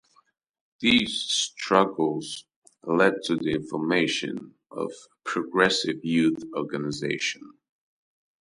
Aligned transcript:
These 0.79 1.13
struggles 1.13 2.45
led 2.81 3.21
to 3.25 3.35
the 3.35 3.59
formation 3.69 4.55
of 4.71 4.91
Progressive 5.25 6.03
Youth 6.03 6.41
Organization. 6.57 7.59